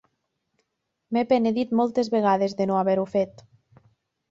[1.17, 3.47] M'he penedit moltes vegades de no haver-ho fet.